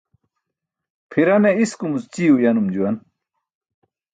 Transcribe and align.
Pʰirane 1.09 1.51
iskumuc 1.63 2.03
ćii 2.13 2.33
uyanum 2.35 2.67
juwan. 2.73 2.95